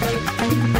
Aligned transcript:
Tudo 0.00 0.77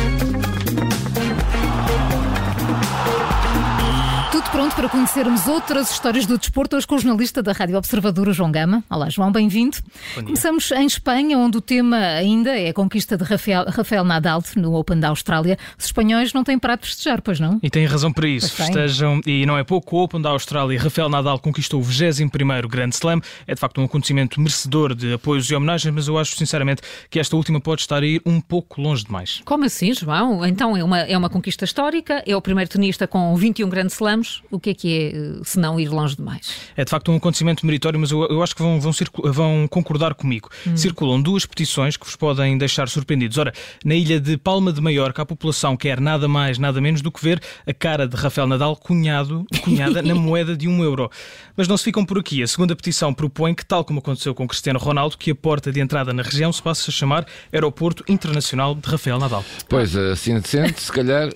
pronto 4.58 4.74
para 4.74 4.88
conhecermos 4.88 5.46
outras 5.46 5.88
histórias 5.88 6.26
do 6.26 6.36
desporto, 6.36 6.74
hoje 6.74 6.84
com 6.84 6.96
o 6.96 6.98
jornalista 6.98 7.40
da 7.40 7.52
Rádio 7.52 7.76
Observador, 7.76 8.26
o 8.26 8.32
João 8.32 8.50
Gama. 8.50 8.82
Olá, 8.90 9.08
João, 9.08 9.30
bem-vindo. 9.30 9.76
Começamos 10.16 10.72
em 10.72 10.84
Espanha, 10.84 11.38
onde 11.38 11.58
o 11.58 11.60
tema 11.60 11.96
ainda 11.96 12.58
é 12.58 12.70
a 12.70 12.74
conquista 12.74 13.16
de 13.16 13.22
Rafael, 13.22 13.66
Rafael 13.68 14.02
Nadal 14.02 14.42
no 14.56 14.74
Open 14.74 14.98
da 14.98 15.10
Austrália. 15.10 15.56
Os 15.78 15.84
espanhóis 15.84 16.32
não 16.32 16.42
têm 16.42 16.58
parado 16.58 16.82
de 16.82 16.88
festejar, 16.88 17.22
pois 17.22 17.38
não? 17.38 17.60
E 17.62 17.70
têm 17.70 17.86
razão 17.86 18.12
para 18.12 18.26
isso. 18.26 18.52
Pois 18.56 18.68
tem. 18.68 18.74
Festejam, 18.74 19.20
e 19.24 19.46
não 19.46 19.56
é 19.56 19.62
pouco, 19.62 19.94
o 19.94 20.02
Open 20.02 20.20
da 20.20 20.30
Austrália. 20.30 20.76
Rafael 20.80 21.08
Nadal 21.08 21.38
conquistou 21.38 21.80
o 21.80 21.84
21º 21.84 22.66
Grand 22.66 22.90
Slam. 22.90 23.20
É 23.46 23.54
de 23.54 23.60
facto 23.60 23.80
um 23.80 23.84
acontecimento 23.84 24.40
merecedor 24.40 24.92
de 24.92 25.12
apoios 25.12 25.48
e 25.48 25.54
homenagens, 25.54 25.94
mas 25.94 26.08
eu 26.08 26.18
acho 26.18 26.34
sinceramente 26.34 26.82
que 27.08 27.20
esta 27.20 27.36
última 27.36 27.60
pode 27.60 27.82
estar 27.82 28.02
a 28.02 28.06
ir 28.06 28.20
um 28.26 28.40
pouco 28.40 28.82
longe 28.82 29.04
demais. 29.04 29.40
Como 29.44 29.64
assim, 29.64 29.94
João? 29.94 30.44
Então 30.44 30.76
é 30.76 30.82
uma, 30.82 30.98
é 30.98 31.16
uma 31.16 31.30
conquista 31.30 31.64
histórica, 31.64 32.24
é 32.26 32.34
o 32.34 32.42
primeiro 32.42 32.68
tenista 32.68 33.06
com 33.06 33.36
21 33.36 33.68
grandes 33.68 33.94
slams. 33.94 34.47
O 34.50 34.58
que 34.58 34.70
é 34.70 34.74
que 34.74 34.92
é, 34.92 35.08
eh, 35.08 35.40
se 35.44 35.58
não 35.58 35.78
ir 35.78 35.88
longe 35.88 36.16
demais? 36.16 36.54
É 36.76 36.84
de 36.84 36.90
facto 36.90 37.12
um 37.12 37.16
acontecimento 37.16 37.66
meritório, 37.66 38.00
mas 38.00 38.10
eu, 38.10 38.26
eu 38.28 38.42
acho 38.42 38.56
que 38.56 38.62
vão, 38.62 38.80
vão, 38.80 38.92
vão 39.24 39.68
concordar 39.68 40.14
comigo. 40.14 40.48
Circulam 40.74 41.20
duas 41.20 41.44
petições 41.44 41.96
que 41.96 42.06
vos 42.06 42.16
podem 42.16 42.56
deixar 42.56 42.88
surpreendidos. 42.88 43.36
Ora, 43.36 43.52
na 43.84 43.94
ilha 43.94 44.18
de 44.18 44.38
Palma 44.38 44.72
de 44.72 44.80
Maiorca, 44.80 45.22
a 45.22 45.26
população 45.26 45.76
quer 45.76 46.00
nada 46.00 46.26
mais, 46.26 46.58
nada 46.58 46.80
menos 46.80 47.02
do 47.02 47.12
que 47.12 47.22
ver 47.22 47.42
a 47.66 47.74
cara 47.74 48.08
de 48.08 48.16
Rafael 48.16 48.46
Nadal 48.46 48.74
cunhado, 48.74 49.44
cunhada 49.62 50.00
na 50.00 50.14
moeda 50.16 50.56
de 50.56 50.66
um 50.66 50.82
euro. 50.82 51.10
Mas 51.54 51.68
não 51.68 51.76
se 51.76 51.84
ficam 51.84 52.04
por 52.04 52.18
aqui. 52.18 52.42
A 52.42 52.46
segunda 52.46 52.74
petição 52.74 53.12
propõe 53.12 53.54
que, 53.54 53.66
tal 53.66 53.84
como 53.84 53.98
aconteceu 53.98 54.34
com 54.34 54.48
Cristiano 54.48 54.78
Ronaldo, 54.78 55.18
que 55.18 55.30
a 55.30 55.34
porta 55.34 55.70
de 55.70 55.80
entrada 55.80 56.12
na 56.14 56.22
região 56.22 56.50
se 56.52 56.62
passe 56.62 56.88
a 56.88 56.92
chamar 56.92 57.26
Aeroporto 57.52 58.02
Internacional 58.08 58.74
de 58.74 58.88
Rafael 58.88 59.18
Nadal. 59.18 59.44
Pois, 59.68 59.94
assim 59.94 60.40
sente, 60.40 60.80
se 60.80 60.92
calhar 60.92 61.30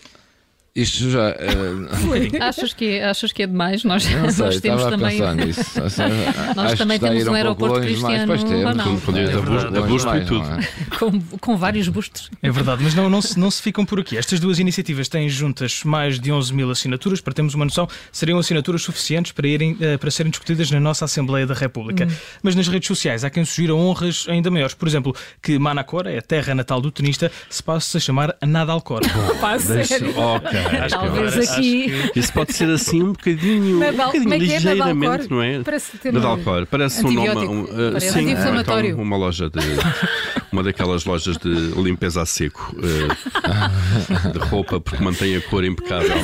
isto 0.74 1.10
já. 1.10 1.28
eh, 1.30 2.38
achas, 2.40 2.72
que 2.72 2.86
é, 2.96 3.04
achas 3.04 3.30
que 3.32 3.42
é 3.42 3.46
demais? 3.46 3.84
Nós, 3.84 4.04
não 4.08 4.30
sei, 4.30 4.44
nós 4.46 4.60
temos 4.60 4.84
também. 4.84 5.20
nisso. 5.46 5.80
Nós 6.56 6.66
acho 6.72 6.76
também 6.78 6.98
temos 6.98 7.20
um 7.22 7.24
pouco 7.24 7.36
aeroporto. 7.36 7.80
Cristiano 7.80 8.26
Pois 8.26 8.42
temos, 8.44 8.82
com- 8.82 9.00
Com 9.00 9.12
direito 9.12 9.36
a 9.38 9.40
longe 9.80 9.86
busto- 9.86 10.16
e 10.16 10.24
tudo. 10.24 10.46
é? 10.46 10.96
Com, 10.98 11.20
com 11.38 11.56
vários 11.56 11.88
bustos. 11.88 12.30
É 12.42 12.50
verdade, 12.50 12.82
mas 12.82 12.94
não, 12.94 13.10
não, 13.10 13.20
se, 13.20 13.38
não 13.38 13.50
se 13.50 13.60
ficam 13.60 13.84
por 13.84 14.00
aqui. 14.00 14.16
Estas 14.16 14.40
duas 14.40 14.58
iniciativas 14.58 15.08
têm 15.08 15.28
juntas 15.28 15.82
mais 15.84 16.18
de 16.18 16.32
11 16.32 16.54
mil 16.54 16.70
assinaturas. 16.70 17.20
Para 17.20 17.34
termos 17.34 17.54
uma 17.54 17.64
noção, 17.64 17.86
seriam 18.10 18.38
assinaturas 18.38 18.82
suficientes 18.82 19.32
para, 19.32 19.46
irem, 19.46 19.76
eh, 19.80 19.96
para 19.98 20.10
serem 20.10 20.30
discutidas 20.30 20.70
na 20.70 20.80
nossa 20.80 21.04
Assembleia 21.04 21.46
da 21.46 21.54
República. 21.54 22.08
Mas 22.42 22.54
nas 22.54 22.68
redes 22.68 22.86
sociais 22.88 23.24
há 23.24 23.30
quem 23.30 23.44
sugira 23.44 23.74
honras 23.74 24.26
ainda 24.28 24.50
maiores. 24.50 24.74
Por 24.74 24.88
exemplo, 24.88 25.14
que 25.42 25.58
Manacor, 25.58 26.06
é 26.06 26.18
a 26.18 26.22
terra 26.22 26.54
natal 26.54 26.80
do 26.80 26.90
tenista, 26.90 27.30
se 27.50 27.62
passe 27.62 27.96
a 27.96 28.00
chamar 28.00 28.34
Nadalcor. 28.46 29.00
Pá, 29.40 29.56
Deixa- 29.58 29.98
sério. 29.98 30.18
Ok. 30.18 30.61
Talvez 30.90 31.32
agora- 31.34 31.50
aqui. 31.52 31.92
Isso 32.14 32.32
pode 32.32 32.52
ser 32.52 32.70
assim 32.70 33.02
um 33.02 33.12
bocadinho, 33.12 33.76
um 33.76 33.80
bocadinho 33.80 34.34
é 34.34 34.38
que 34.38 34.44
é? 34.44 34.58
ligeiramente, 34.58 35.30
não 35.30 35.42
é? 35.42 35.60
Parece 35.62 35.98
ter 35.98 36.10
um 36.10 36.12
Nadalcor, 36.12 36.66
parece 36.66 37.04
um 37.04 37.10
nome. 37.10 37.46
Um, 37.46 37.62
uh, 37.62 38.00
sim, 38.00 38.30
então 38.30 39.00
uma 39.02 39.16
loja 39.16 39.48
de. 39.50 39.58
Uma 40.52 40.62
daquelas 40.62 41.04
lojas 41.06 41.36
de 41.38 41.48
limpeza 41.80 42.20
a 42.22 42.26
seco 42.26 42.76
uh, 42.76 44.32
de 44.32 44.38
roupa, 44.38 44.78
porque 44.80 45.02
mantém 45.02 45.34
a 45.36 45.40
cor 45.40 45.64
impecável. 45.64 46.14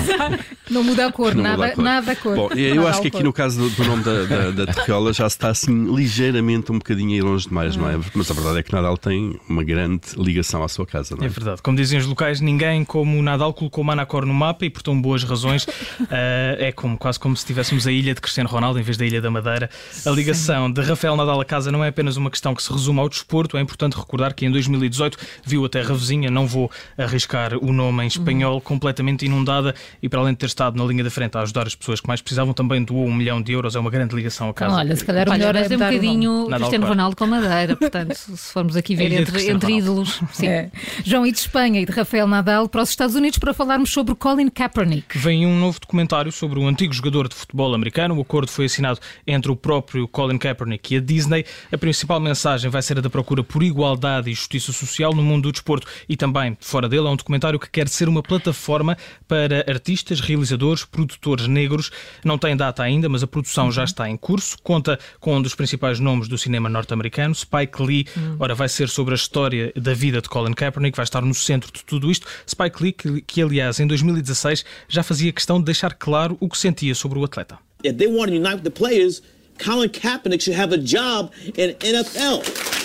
Não 0.70 0.82
muda 0.84 1.06
a 1.06 1.12
cor, 1.12 1.34
Não 1.34 1.42
nada, 1.42 1.66
a 1.66 1.70
cor. 1.72 1.82
nada 1.84 2.12
a 2.12 2.16
cor. 2.16 2.36
Bom, 2.36 2.48
eu 2.54 2.74
Nada 2.76 2.90
acho 2.90 3.00
que 3.00 3.08
aqui 3.08 3.16
cor. 3.16 3.24
no 3.24 3.32
caso 3.32 3.58
do, 3.58 3.70
do 3.70 3.84
nome 3.84 4.02
da, 4.04 4.24
da, 4.24 4.50
da 4.50 4.72
Terriola 4.74 5.14
já 5.14 5.28
se 5.30 5.36
está 5.36 5.48
assim 5.48 5.94
ligeiramente 5.94 6.70
um 6.70 6.78
bocadinho 6.78 7.12
a 7.12 7.16
ir 7.16 7.22
longe 7.22 7.48
demais, 7.48 7.74
não 7.74 7.88
é? 7.88 7.98
Mas 8.14 8.30
a 8.30 8.34
verdade 8.34 8.58
é 8.58 8.62
que 8.62 8.70
Nadal 8.72 8.98
tem 8.98 9.40
uma 9.48 9.64
grande 9.64 10.02
ligação 10.18 10.62
à 10.62 10.68
sua 10.68 10.84
casa, 10.86 11.16
não 11.16 11.22
É 11.22 11.26
é? 11.26 11.28
verdade. 11.30 11.62
Como 11.62 11.74
dizem 11.74 11.98
os 11.98 12.04
locais, 12.04 12.40
ninguém 12.42 12.84
como 12.84 13.18
o 13.18 13.22
Nadal 13.22 13.54
colocou 13.54 13.82
Manacor 13.82 14.26
no 14.26 14.34
mapa 14.34 14.66
e 14.66 14.70
por 14.70 14.82
tão 14.82 15.00
boas 15.00 15.24
razões. 15.24 15.66
eh, 16.10 16.56
é 16.68 16.72
como, 16.72 16.98
quase 16.98 17.18
como 17.18 17.34
se 17.34 17.46
tivéssemos 17.46 17.86
a 17.86 17.92
ilha 17.92 18.14
de 18.14 18.20
Cristiano 18.20 18.50
Ronaldo 18.50 18.78
em 18.78 18.82
vez 18.82 18.98
da 18.98 19.06
ilha 19.06 19.22
da 19.22 19.30
Madeira. 19.30 19.70
A 20.04 20.10
ligação 20.10 20.70
de 20.70 20.82
Rafael 20.82 21.16
Nadal 21.16 21.40
à 21.40 21.44
casa 21.46 21.72
não 21.72 21.82
é 21.82 21.88
apenas 21.88 22.18
uma 22.18 22.30
questão 22.30 22.54
que 22.54 22.62
se 22.62 22.70
resume 22.70 23.00
ao 23.00 23.08
desporto. 23.08 23.56
É 23.56 23.60
importante 23.62 23.96
recordar 23.96 24.17
que 24.34 24.46
em 24.46 24.50
2018 24.50 25.18
viu 25.44 25.64
a 25.64 25.68
terra 25.68 25.94
vizinha, 25.94 26.30
não 26.30 26.46
vou 26.46 26.70
arriscar 26.96 27.56
o 27.56 27.72
nome 27.72 28.04
em 28.04 28.06
espanhol, 28.06 28.60
completamente 28.60 29.24
inundada 29.24 29.74
e 30.02 30.08
para 30.08 30.20
além 30.20 30.32
de 30.32 30.38
ter 30.38 30.46
estado 30.46 30.76
na 30.76 30.84
linha 30.84 31.04
da 31.04 31.10
frente 31.10 31.36
a 31.36 31.42
ajudar 31.42 31.66
as 31.66 31.74
pessoas 31.74 32.00
que 32.00 32.08
mais 32.08 32.20
precisavam, 32.20 32.52
também 32.52 32.82
doou 32.82 33.06
um 33.06 33.14
milhão 33.14 33.40
de 33.40 33.52
euros. 33.52 33.76
É 33.76 33.78
uma 33.78 33.90
grande 33.90 34.14
ligação 34.14 34.48
à 34.48 34.54
casa. 34.54 34.76
Olha, 34.76 34.96
se 34.96 35.04
calhar 35.04 35.28
o 35.28 35.32
melhor 35.32 35.54
é 35.54 35.60
é 35.60 35.66
um 35.66 35.78
bocadinho 35.78 36.48
Nadal 36.48 36.58
Cristiano. 36.58 36.86
Ronaldo 36.86 37.16
com 37.16 37.26
Madeira, 37.26 37.76
portanto, 37.76 38.14
se 38.14 38.52
formos 38.52 38.76
aqui 38.76 38.94
É 38.94 38.96
ver 38.96 39.08
de 39.08 39.14
entre, 39.16 39.50
entre 39.50 39.76
ídolos. 39.76 40.20
Sim. 40.32 40.46
É. 40.46 40.70
João, 41.04 41.26
e 41.26 41.32
de 41.32 41.38
Espanha 41.38 41.80
e 41.80 41.86
de 41.86 41.92
Rafael 41.92 42.26
Nadal 42.26 42.68
para 42.68 42.82
os 42.82 42.90
Estados 42.90 43.14
Unidos 43.14 43.38
para 43.38 43.52
falarmos 43.52 43.90
sobre 43.90 44.14
Colin 44.14 44.48
Kaepernick. 44.48 45.18
Vem 45.18 45.46
um 45.46 45.58
novo 45.58 45.78
documentário 45.80 46.32
sobre 46.32 46.58
o 46.58 46.66
antigo 46.66 46.92
jogador 46.92 47.28
de 47.28 47.34
futebol 47.34 47.74
americano. 47.74 48.16
O 48.16 48.20
acordo 48.20 48.50
foi 48.50 48.64
assinado 48.66 48.98
entre 49.26 49.50
o 49.50 49.56
próprio 49.56 50.08
Colin 50.08 50.38
Kaepernick 50.38 50.94
e 50.94 50.98
a 50.98 51.00
Disney. 51.00 51.44
A 51.72 51.78
principal 51.78 52.20
mensagem 52.20 52.70
vai 52.70 52.82
ser 52.82 52.98
a 52.98 53.00
da 53.00 53.10
procura 53.10 53.42
por 53.42 53.62
igualdade 53.62 54.07
e 54.26 54.34
justiça 54.34 54.72
social 54.72 55.12
no 55.12 55.22
mundo 55.22 55.44
do 55.44 55.52
desporto 55.52 55.86
e 56.08 56.16
também 56.16 56.56
fora 56.60 56.88
dele. 56.88 57.06
É 57.06 57.10
um 57.10 57.16
documentário 57.16 57.58
que 57.58 57.70
quer 57.70 57.88
ser 57.88 58.08
uma 58.08 58.22
plataforma 58.22 58.96
para 59.26 59.64
artistas, 59.68 60.20
realizadores, 60.20 60.84
produtores 60.84 61.46
negros. 61.46 61.90
Não 62.24 62.38
tem 62.38 62.56
data 62.56 62.82
ainda, 62.82 63.08
mas 63.08 63.22
a 63.22 63.26
produção 63.26 63.70
já 63.70 63.84
está 63.84 64.08
em 64.08 64.16
curso. 64.16 64.56
Conta 64.62 64.98
com 65.20 65.36
um 65.36 65.42
dos 65.42 65.54
principais 65.54 66.00
nomes 66.00 66.28
do 66.28 66.38
cinema 66.38 66.68
norte-americano, 66.68 67.34
Spike 67.34 67.82
Lee. 67.82 68.06
Ora, 68.38 68.54
vai 68.54 68.68
ser 68.68 68.88
sobre 68.88 69.14
a 69.14 69.16
história 69.16 69.72
da 69.76 69.94
vida 69.94 70.20
de 70.20 70.28
Colin 70.28 70.54
Kaepernick, 70.54 70.96
vai 70.96 71.04
estar 71.04 71.22
no 71.22 71.34
centro 71.34 71.70
de 71.72 71.84
tudo 71.84 72.10
isto. 72.10 72.26
Spike 72.48 72.82
Lee, 72.82 72.92
que, 72.92 73.20
que 73.22 73.42
aliás 73.42 73.80
em 73.80 73.86
2016 73.86 74.64
já 74.88 75.02
fazia 75.02 75.32
questão 75.32 75.58
de 75.58 75.64
deixar 75.64 75.94
claro 75.94 76.36
o 76.40 76.48
que 76.48 76.56
sentia 76.56 76.94
sobre 76.94 77.18
o 77.18 77.24
atleta. 77.24 77.58
If 77.84 77.96
they 77.96 78.08
want 78.08 78.30
to 78.30 78.34
unite 78.34 78.62
the 78.62 78.70
players, 78.70 79.22
Colin 79.58 79.88
Kaepernick 79.88 80.40
should 80.40 80.54
have 80.54 80.72
a 80.72 80.78
job 80.78 81.30
in 81.56 81.76
NFL. 81.80 82.77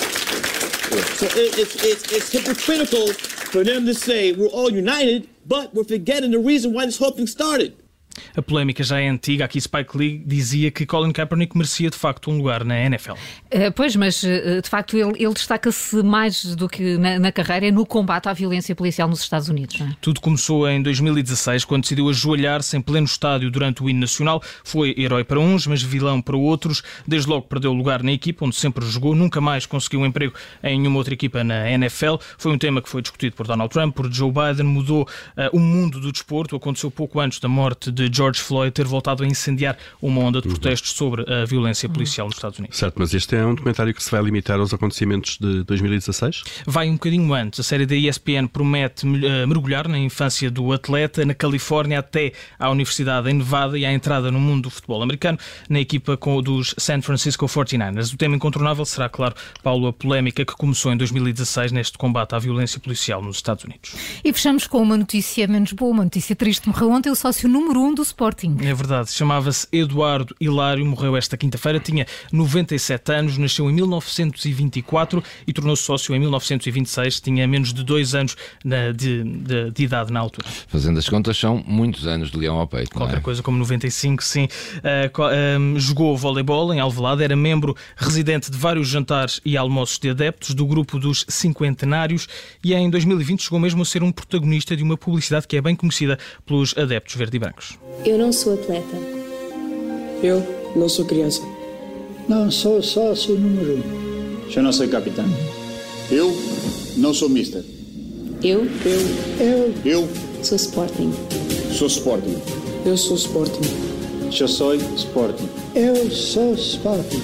So 1.02 1.26
it, 1.26 1.58
it's, 1.58 1.84
it's, 1.84 2.12
it's 2.12 2.32
hypocritical 2.32 3.14
for 3.14 3.64
them 3.64 3.86
to 3.86 3.94
say 3.94 4.34
we're 4.34 4.48
all 4.48 4.72
united, 4.72 5.28
but 5.48 5.74
we're 5.74 5.84
forgetting 5.84 6.32
the 6.32 6.40
reason 6.40 6.74
why 6.74 6.86
this 6.86 6.98
whole 6.98 7.12
thing 7.12 7.28
started. 7.28 7.83
A 8.36 8.42
polémica 8.42 8.84
já 8.84 9.00
é 9.00 9.08
antiga. 9.08 9.46
Aqui 9.46 9.60
Spike 9.60 9.98
Lee 9.98 10.24
dizia 10.26 10.72
que 10.72 10.86
Colin 10.86 11.12
Kaepernick 11.12 11.56
merecia 11.58 11.90
de 11.90 11.98
facto 11.98 12.32
um 12.32 12.38
lugar 12.38 12.64
na 12.64 12.80
NFL. 12.80 13.14
Eh, 13.52 13.70
Pois, 13.72 13.96
mas 13.96 14.24
eh, 14.24 14.62
de 14.62 14.70
facto 14.70 14.98
ele, 14.98 15.24
ele 15.24 15.34
destaca-se 15.34 16.02
mais 16.04 16.56
do 16.56 16.70
que 16.70 16.98
na, 16.98 17.20
na 17.20 17.32
carreira 17.32 17.72
no 17.72 17.86
combate 17.86 18.30
à 18.30 18.34
violência 18.34 18.76
policial 18.76 19.08
nos 19.08 19.22
Estados 19.22 19.50
Unidos. 19.50 19.80
Não 19.80 19.88
é? 19.88 19.96
Tudo 20.00 20.22
começou 20.22 20.68
em 20.70 20.82
2016, 20.82 21.66
quando 21.66 21.82
decidiu 21.84 22.10
ajoelhar-se 22.10 22.78
em 22.78 22.82
pleno 22.82 23.06
estádio 23.06 23.50
durante 23.52 23.84
o 23.84 23.90
hino 23.90 24.00
nacional. 24.00 24.42
Foi 24.64 24.94
herói 24.98 25.24
para 25.24 25.40
uns, 25.40 25.68
mas 25.68 25.82
vilão 25.82 26.22
para 26.22 26.38
outros. 26.38 26.84
Desde 27.08 27.30
logo 27.30 27.48
perdeu 27.48 27.74
lugar 27.74 28.04
na 28.04 28.12
equipa, 28.12 28.46
onde 28.46 28.56
sempre 28.56 28.86
jogou. 28.86 29.16
Nunca 29.16 29.42
mais 29.42 29.66
conseguiu 29.66 30.02
um 30.02 30.06
emprego 30.06 30.34
em 30.64 30.80
nenhuma 30.80 30.98
outra 30.98 31.14
equipa 31.14 31.44
na 31.44 31.70
NFL. 31.72 32.16
Foi 32.38 32.52
um 32.52 32.58
tema 32.58 32.82
que 32.82 32.90
foi 32.90 33.02
discutido 33.02 33.36
por 33.36 33.48
Donald 33.48 33.72
Trump, 33.72 33.96
por 33.96 34.12
Joe 34.12 34.32
Biden. 34.32 34.66
Mudou 34.66 35.08
eh, 35.36 35.50
o 35.52 35.60
mundo 35.60 36.00
do 36.00 36.12
desporto. 36.12 36.56
Aconteceu 36.56 36.90
pouco 36.90 37.20
antes 37.20 37.40
da 37.40 37.48
morte 37.48 37.92
de 37.92 38.12
George 38.24 38.42
Floyd 38.42 38.72
ter 38.72 38.86
voltado 38.86 39.24
a 39.24 39.28
incendiar 39.28 39.78
uma 40.02 40.22
onda 40.22 40.42
de 40.42 40.48
protestos 40.48 40.92
sobre 40.92 41.24
a 41.32 41.46
violência 41.46 41.90
policial 41.90 42.28
nos 42.28 42.38
Estados 42.38 42.58
Unidos. 42.58 42.78
Certo, 42.78 42.96
mas 42.98 43.14
este 43.14 43.36
é 43.36 43.46
um 43.46 43.54
documentário 43.54 43.94
que 43.94 44.02
se 44.02 44.10
vai 44.10 44.22
limitar 44.22 44.60
aos 44.60 44.74
acontecimentos 44.74 45.38
de 45.40 45.64
2016? 45.64 46.44
vai 46.66 46.90
um 46.90 46.94
bocadinho 46.94 47.34
antes. 47.34 47.60
A 47.60 47.64
série 47.64 47.86
da 47.86 47.96
ESPN 47.96 48.48
promete 48.48 49.06
eh, 49.06 49.46
mergulhar 49.46 49.88
na 49.88 49.98
infância 49.98 50.50
do 50.50 50.72
atleta 50.72 51.26
na 51.26 51.34
Califórnia 51.34 52.00
até 52.00 52.32
à 52.58 52.70
Universidade 52.70 53.30
em 53.30 53.34
Nevada 53.34 53.78
e 53.78 53.86
à 53.86 53.92
entrada 53.92 54.32
no 54.32 54.40
mundo 54.40 54.64
do 54.64 54.70
futebol 54.70 55.02
americano 55.04 55.38
na 55.70 55.80
equipa 55.80 56.18
dos 56.42 56.74
San 56.78 57.02
Francisco 57.02 57.46
49ers. 57.46 58.14
O 58.14 58.18
tema 58.18 58.36
incontornável 58.36 58.86
será, 58.86 59.10
claro, 59.10 59.36
Paulo, 59.62 59.88
a 59.88 59.94
polémica 59.94 60.46
que 60.46 60.54
começou 60.54 60.92
em 60.92 60.98
2016 60.98 61.72
neste 61.72 61.98
combate 61.98 62.34
à 62.34 62.40
violência 62.40 62.80
policial 62.80 63.22
nos 63.22 63.38
Estados 63.38 63.66
Unidos. 63.66 63.94
E 64.24 64.32
fechamos 64.32 64.66
com 64.66 64.82
uma 64.82 64.98
notícia 64.98 65.46
menos 65.48 65.74
boa, 65.74 65.92
uma 65.92 66.04
notícia 66.04 66.36
triste. 66.36 66.68
Morreu 66.68 66.92
ontem 66.92 67.10
o 67.10 67.16
sócio 67.16 67.50
número 67.50 67.82
um 67.82 67.94
do 67.94 68.02
Sporting. 68.18 68.58
É 68.62 68.72
verdade, 68.76 69.12
chamava-se 69.12 69.68
Eduardo 69.72 70.36
Hilário, 70.40 70.86
morreu 70.86 71.18
esta 71.18 71.36
quinta-feira, 71.36 71.80
tinha 71.80 72.06
97 72.32 73.12
anos, 73.12 73.38
nasceu 73.40 73.68
em 73.72 73.74
1924 73.74 75.24
e 75.48 75.52
tornou-se 75.52 75.82
sócio 75.82 76.14
em 76.16 76.20
1926, 76.20 77.20
tinha 77.20 77.48
menos 77.48 77.74
de 77.74 77.84
dois 77.84 78.14
anos 78.14 78.36
na- 78.64 78.92
de, 78.92 79.24
de- 79.24 79.72
de 79.72 79.84
idade 79.84 80.14
na 80.14 80.20
altura. 80.20 80.48
Fazendo 80.68 81.00
as 81.00 81.10
contas, 81.10 81.36
são 81.38 81.64
muitos 81.66 82.06
anos 82.06 82.30
de 82.30 82.38
leão 82.38 82.60
ao 82.60 82.68
peito. 82.68 82.92
não 82.94 83.02
Qualquer 83.02 83.18
é? 83.18 83.22
coisa 83.22 83.42
como 83.42 83.58
95, 83.58 84.24
sim. 84.24 84.44
Uh, 84.78 85.60
um, 85.60 85.80
jogou 85.80 86.16
voleibol 86.16 86.72
em 86.72 86.80
Alvalade, 86.80 87.24
era 87.24 87.36
membro 87.36 87.76
residente 87.98 88.52
de 88.52 88.58
vários 88.58 88.88
jantares 88.88 89.42
e 89.44 89.58
almoços 89.58 89.98
de 89.98 90.12
adeptos 90.12 90.54
do 90.54 90.68
grupo 90.68 91.00
dos 91.00 91.26
cinquentenários 91.28 92.28
e 92.64 92.76
em 92.76 92.90
2020 92.92 93.42
chegou 93.42 93.60
mesmo 93.60 93.82
a 93.82 93.86
ser 93.86 94.04
um 94.04 94.12
protagonista 94.12 94.76
de 94.76 94.84
uma 94.84 94.96
publicidade 94.96 95.48
que 95.48 95.58
é 95.58 95.62
bem 95.62 95.76
conhecida 95.76 96.20
pelos 96.46 96.78
adeptos 96.78 97.16
verde 97.16 97.38
e 97.38 97.40
brancos. 97.40 97.78
Eu 98.06 98.18
não 98.18 98.32
sou 98.34 98.54
atleta. 98.54 98.98
Eu 100.22 100.44
não 100.76 100.90
sou 100.90 101.06
criança. 101.06 101.42
Não 102.28 102.50
sou 102.52 102.82
sócio 102.82 103.36
número 103.36 103.78
um. 103.78 104.52
Eu 104.54 104.64
não 104.64 104.72
sou 104.74 104.88
capitão. 104.88 105.26
Eu 106.12 106.32
não 106.98 107.14
sou 107.14 107.30
mister. 107.30 107.64
Eu 108.44 108.66
Eu. 108.86 109.02
Eu. 109.40 109.74
Eu. 109.86 110.10
sou 110.42 110.58
Sporting. 110.58 111.12
Sou 111.72 111.88
Sporting. 111.88 112.38
Eu 112.86 112.98
sou 112.98 113.16
Sporting. 113.16 113.62
Eu 114.26 114.48
sou 114.48 114.76
Sporting. 114.76 115.50
Eu 115.74 116.12
sou 116.12 116.54
Sporting. 116.56 117.22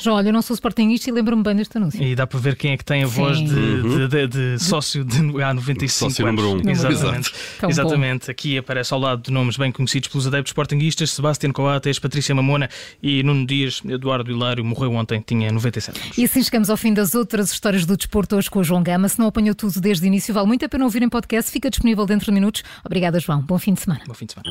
João, 0.00 0.16
olha, 0.16 0.28
eu 0.28 0.32
não 0.32 0.42
sou 0.42 0.54
sportingista 0.54 1.08
e 1.10 1.12
lembro-me 1.12 1.42
bem 1.42 1.56
deste 1.56 1.76
anúncio. 1.76 2.02
E 2.02 2.14
dá 2.14 2.26
para 2.26 2.38
ver 2.38 2.56
quem 2.56 2.72
é 2.72 2.76
que 2.76 2.84
tem 2.84 3.02
a 3.04 3.06
voz 3.06 3.38
de, 3.38 3.46
de- 3.82 4.08
de- 4.08 4.26
de 4.56 4.58
sócio 4.62 5.04
de 5.04 5.18
há 5.42 5.52
95 5.54 6.10
Sócio 6.10 6.26
anos. 6.26 6.42
número 6.44 6.62
um. 6.66 6.70
Exatamente. 6.70 7.32
Bom. 7.60 7.68
Exatamente. 7.68 8.30
Aqui 8.30 8.58
aparece 8.58 8.92
ao 8.94 9.00
lado 9.00 9.22
de 9.22 9.30
nomes 9.32 9.56
bem 9.56 9.70
conhecidos 9.72 10.08
pelos 10.08 10.26
adeptos 10.26 10.50
sportinguistas, 10.50 11.10
Sebastião 11.10 11.52
Coates, 11.52 11.98
Patrícia 11.98 12.34
Mamona 12.34 12.68
e 13.02 13.22
Nuno 13.22 13.46
Dias. 13.46 13.80
Eduardo 13.86 14.30
Hilário 14.30 14.64
morreu 14.64 14.92
ontem, 14.94 15.22
tinha 15.26 15.50
97 15.52 16.00
anos. 16.00 16.18
E 16.18 16.24
assim 16.24 16.42
chegamos 16.42 16.70
ao 16.70 16.76
fim 16.76 16.92
das 16.94 17.14
outras 17.14 17.50
histórias 17.52 17.84
do 17.86 17.96
desporto 17.96 18.36
hoje 18.36 18.50
com 18.50 18.58
o 18.60 18.64
João 18.64 18.82
Gama. 18.82 19.08
Se 19.08 19.18
não 19.18 19.26
apanhou 19.26 19.54
tudo 19.54 19.80
desde 19.80 20.04
o 20.04 20.06
início, 20.06 20.32
vale 20.34 20.46
muito 20.46 20.64
a 20.64 20.68
pena 20.68 20.84
ouvir 20.84 21.02
em 21.02 21.08
podcast. 21.08 21.50
Fica 21.50 21.70
disponível 21.70 22.06
dentro 22.06 22.26
de 22.26 22.32
minutos. 22.32 22.62
Obrigada, 22.84 23.18
João. 23.20 23.40
Bom 23.40 23.58
fim 23.58 23.74
de 23.74 23.80
semana. 23.80 24.00
Bom 24.06 24.14
fim 24.14 24.26
de 24.26 24.34
semana. 24.34 24.50